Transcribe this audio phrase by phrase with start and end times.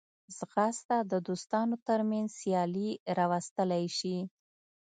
[0.37, 4.17] ځغاسته د دوستانو ترمنځ سیالي راوستلی شي